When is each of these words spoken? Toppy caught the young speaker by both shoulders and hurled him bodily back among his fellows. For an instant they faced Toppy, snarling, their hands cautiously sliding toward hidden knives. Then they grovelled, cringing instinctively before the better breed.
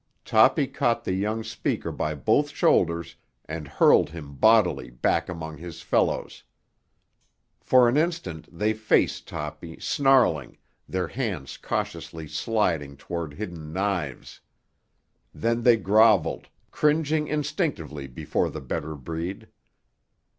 Toppy 0.25 0.65
caught 0.65 1.03
the 1.03 1.13
young 1.13 1.43
speaker 1.43 1.91
by 1.91 2.15
both 2.15 2.49
shoulders 2.49 3.17
and 3.45 3.67
hurled 3.67 4.09
him 4.09 4.33
bodily 4.33 4.89
back 4.89 5.29
among 5.29 5.57
his 5.57 5.83
fellows. 5.83 6.41
For 7.59 7.87
an 7.87 7.97
instant 7.97 8.47
they 8.51 8.73
faced 8.73 9.27
Toppy, 9.27 9.79
snarling, 9.79 10.57
their 10.89 11.09
hands 11.09 11.55
cautiously 11.55 12.27
sliding 12.27 12.97
toward 12.97 13.35
hidden 13.35 13.71
knives. 13.71 14.39
Then 15.35 15.61
they 15.61 15.77
grovelled, 15.77 16.47
cringing 16.71 17.27
instinctively 17.27 18.07
before 18.07 18.49
the 18.49 18.59
better 18.61 18.95
breed. 18.95 19.49